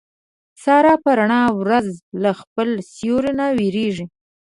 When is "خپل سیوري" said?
2.39-3.31